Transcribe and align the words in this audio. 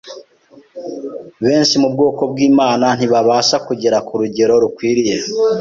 benshi 1.43 1.75
mu 1.81 1.89
bwoko 1.93 2.21
bw’Imana 2.31 2.85
ntibabasha 2.97 3.57
kugera 3.67 3.97
ku 4.07 4.13
rugero 4.21 4.53
rukwiriye 4.63 5.15